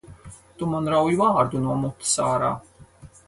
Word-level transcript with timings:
Tu 0.61 0.69
man 0.71 0.87
rauj 0.93 1.11
vārdu 1.19 1.61
no 1.67 1.77
mutes 1.83 2.17
ārā! 2.31 2.51